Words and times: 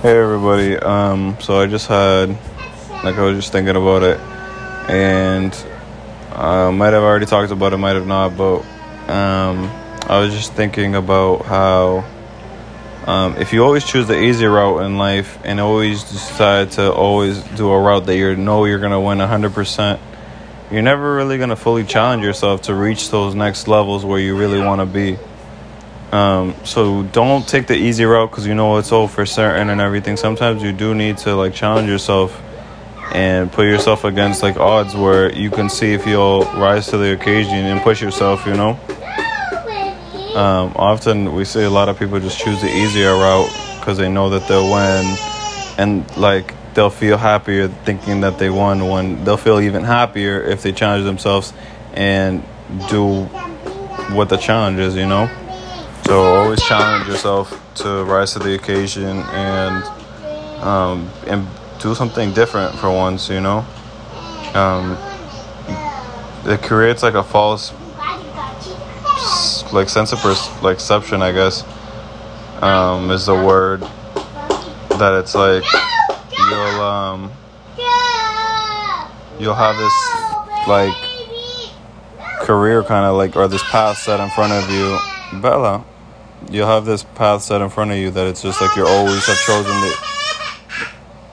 Hey 0.00 0.16
everybody. 0.16 0.76
Um, 0.76 1.36
so 1.40 1.60
I 1.60 1.66
just 1.66 1.88
had, 1.88 2.28
like, 3.02 3.16
I 3.16 3.22
was 3.22 3.34
just 3.34 3.50
thinking 3.50 3.74
about 3.74 4.04
it, 4.04 4.20
and 4.88 5.52
I 6.30 6.70
might 6.70 6.92
have 6.92 7.02
already 7.02 7.26
talked 7.26 7.50
about 7.50 7.72
it, 7.72 7.78
might 7.78 7.96
have 7.96 8.06
not, 8.06 8.36
but 8.36 8.60
um, 9.10 9.68
I 10.06 10.20
was 10.20 10.32
just 10.32 10.52
thinking 10.52 10.94
about 10.94 11.46
how 11.46 12.04
um, 13.08 13.34
if 13.38 13.52
you 13.52 13.64
always 13.64 13.84
choose 13.84 14.06
the 14.06 14.16
easy 14.16 14.46
route 14.46 14.84
in 14.84 14.98
life 14.98 15.36
and 15.42 15.58
always 15.58 16.04
decide 16.04 16.70
to 16.72 16.92
always 16.92 17.42
do 17.56 17.68
a 17.68 17.80
route 17.80 18.06
that 18.06 18.16
you 18.16 18.36
know 18.36 18.66
you're 18.66 18.78
gonna 18.78 19.00
win 19.00 19.18
100%, 19.18 19.98
you're 20.70 20.80
never 20.80 21.16
really 21.16 21.38
gonna 21.38 21.56
fully 21.56 21.82
challenge 21.82 22.22
yourself 22.22 22.62
to 22.62 22.74
reach 22.76 23.10
those 23.10 23.34
next 23.34 23.66
levels 23.66 24.04
where 24.04 24.20
you 24.20 24.38
really 24.38 24.60
want 24.60 24.80
to 24.80 24.86
be. 24.86 25.18
Um, 26.12 26.54
so 26.64 27.02
don't 27.02 27.46
take 27.46 27.66
the 27.66 27.76
easy 27.76 28.04
route 28.04 28.30
because 28.30 28.46
you 28.46 28.54
know 28.54 28.78
it's 28.78 28.92
all 28.92 29.08
for 29.08 29.26
certain 29.26 29.68
and 29.68 29.80
everything. 29.80 30.16
Sometimes 30.16 30.62
you 30.62 30.72
do 30.72 30.94
need 30.94 31.18
to 31.18 31.34
like 31.34 31.54
challenge 31.54 31.88
yourself 31.88 32.40
and 33.12 33.50
put 33.52 33.66
yourself 33.66 34.04
against 34.04 34.42
like 34.42 34.56
odds 34.56 34.94
where 34.94 35.32
you 35.32 35.50
can 35.50 35.68
see 35.68 35.92
if 35.92 36.06
you'll 36.06 36.44
rise 36.54 36.86
to 36.88 36.98
the 36.98 37.12
occasion 37.12 37.54
and 37.54 37.80
push 37.82 38.00
yourself. 38.00 38.46
You 38.46 38.54
know. 38.54 38.80
Um, 40.34 40.72
often 40.76 41.34
we 41.34 41.44
see 41.44 41.64
a 41.64 41.70
lot 41.70 41.88
of 41.88 41.98
people 41.98 42.20
just 42.20 42.38
choose 42.38 42.60
the 42.60 42.68
easier 42.68 43.12
route 43.12 43.50
because 43.80 43.98
they 43.98 44.08
know 44.08 44.30
that 44.30 44.46
they'll 44.48 44.70
win, 44.70 45.16
and 45.78 46.16
like 46.16 46.54
they'll 46.74 46.90
feel 46.90 47.18
happier 47.18 47.68
thinking 47.68 48.22
that 48.22 48.38
they 48.38 48.48
won. 48.48 48.88
When 48.88 49.24
they'll 49.24 49.36
feel 49.36 49.60
even 49.60 49.84
happier 49.84 50.40
if 50.42 50.62
they 50.62 50.72
challenge 50.72 51.04
themselves 51.04 51.52
and 51.92 52.42
do 52.88 53.24
what 54.14 54.30
the 54.30 54.38
challenge 54.38 54.78
is. 54.78 54.96
You 54.96 55.06
know. 55.06 55.30
So 56.08 56.24
always 56.24 56.62
challenge 56.62 57.06
yourself 57.06 57.50
to 57.74 58.02
rise 58.04 58.32
to 58.32 58.38
the 58.38 58.54
occasion 58.54 59.18
and 59.28 59.84
um, 60.64 61.10
and 61.26 61.46
do 61.80 61.94
something 61.94 62.32
different 62.32 62.74
for 62.76 62.90
once. 62.90 63.28
You 63.28 63.42
know, 63.42 63.58
um, 64.54 64.96
it 66.46 66.62
creates 66.62 67.02
like 67.02 67.12
a 67.12 67.22
false 67.22 67.74
like 69.70 69.90
sense 69.90 70.14
of 70.14 70.20
pers- 70.20 70.62
like 70.62 70.78
perception. 70.78 71.20
I 71.20 71.32
guess 71.32 71.62
um, 72.62 73.10
is 73.10 73.26
the 73.26 73.34
word 73.34 73.82
that 73.82 75.12
it's 75.12 75.34
like 75.34 75.62
you'll 76.38 76.80
um 76.80 77.30
you'll 79.38 79.54
have 79.54 79.76
this 79.76 80.66
like 80.66 80.94
career 82.46 82.82
kind 82.82 83.04
of 83.04 83.14
like 83.14 83.36
or 83.36 83.46
this 83.46 83.62
path 83.64 83.98
set 83.98 84.20
in 84.20 84.30
front 84.30 84.54
of 84.54 84.70
you, 84.70 84.98
Bella 85.42 85.84
you'll 86.50 86.66
have 86.66 86.84
this 86.84 87.02
path 87.02 87.42
set 87.42 87.60
in 87.60 87.68
front 87.68 87.90
of 87.90 87.96
you 87.98 88.10
that 88.10 88.26
it's 88.26 88.42
just 88.42 88.60
like 88.60 88.74
you 88.76 88.86
always 88.86 89.26
have 89.26 89.38
chosen 89.38 89.72
the 89.80 90.08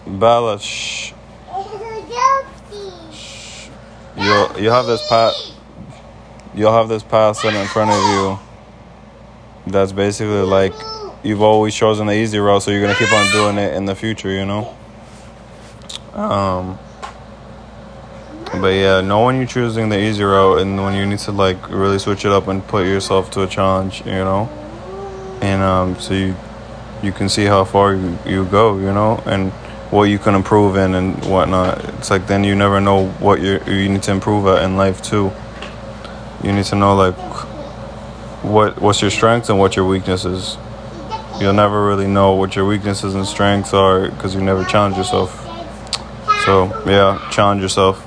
Bella 0.07 0.59
shh. 0.59 1.13
You'll 4.17 4.59
you 4.59 4.69
have 4.69 4.85
this 4.85 5.07
path 5.09 5.33
you'll 6.53 6.71
have 6.71 6.87
this 6.87 7.03
path 7.03 7.37
set 7.37 7.53
in 7.53 7.67
front 7.67 7.91
of 7.91 7.97
you 7.97 8.39
that's 9.67 9.91
basically 9.91 10.41
like 10.41 10.73
you've 11.23 11.41
always 11.41 11.75
chosen 11.75 12.07
the 12.07 12.13
easy 12.13 12.37
route 12.37 12.61
so 12.61 12.71
you're 12.71 12.81
gonna 12.81 12.95
keep 12.95 13.11
on 13.11 13.31
doing 13.31 13.57
it 13.57 13.73
in 13.73 13.85
the 13.85 13.95
future, 13.95 14.31
you 14.31 14.45
know? 14.45 14.75
Um 16.13 16.79
but 18.53 18.69
yeah, 18.69 19.01
know 19.01 19.25
when 19.25 19.37
you're 19.37 19.47
choosing 19.47 19.89
the 19.89 19.99
easy 19.99 20.23
route 20.23 20.59
and 20.59 20.77
when 20.77 20.93
you 20.93 21.05
need 21.05 21.19
to 21.19 21.31
like 21.31 21.69
really 21.69 21.99
switch 21.99 22.25
it 22.25 22.31
up 22.31 22.47
and 22.47 22.65
put 22.67 22.85
yourself 22.85 23.31
to 23.31 23.41
a 23.41 23.47
challenge, 23.47 24.05
you 24.05 24.11
know? 24.11 24.49
And 25.41 25.61
um, 25.61 25.99
so 25.99 26.13
you 26.13 26.35
you 27.03 27.11
can 27.11 27.29
see 27.29 27.45
how 27.45 27.63
far 27.63 27.93
you, 27.93 28.17
you 28.25 28.45
go, 28.45 28.77
you 28.77 28.91
know, 28.91 29.21
and 29.25 29.51
what 29.91 30.03
you 30.05 30.17
can 30.17 30.35
improve 30.35 30.75
in 30.75 30.95
and 30.95 31.23
whatnot. 31.25 31.83
It's 31.95 32.09
like 32.09 32.27
then 32.27 32.43
you 32.43 32.55
never 32.55 32.81
know 32.81 33.07
what 33.19 33.41
you 33.41 33.59
you 33.67 33.89
need 33.89 34.03
to 34.03 34.11
improve 34.11 34.47
at 34.47 34.63
in 34.63 34.77
life 34.77 35.01
too. 35.01 35.31
You 36.43 36.51
need 36.53 36.65
to 36.65 36.75
know 36.75 36.95
like 36.95 37.15
what 38.43 38.81
what's 38.81 39.01
your 39.01 39.11
strengths 39.11 39.49
and 39.49 39.59
what 39.59 39.75
your 39.75 39.85
weaknesses. 39.85 40.57
You'll 41.39 41.53
never 41.53 41.85
really 41.85 42.07
know 42.07 42.33
what 42.33 42.55
your 42.55 42.65
weaknesses 42.65 43.13
and 43.13 43.25
strengths 43.25 43.73
are 43.73 44.09
because 44.09 44.33
you 44.35 44.41
never 44.41 44.63
challenge 44.63 44.97
yourself. 44.97 45.41
So 46.45 46.65
yeah, 46.85 47.27
challenge 47.31 47.61
yourself. 47.61 48.05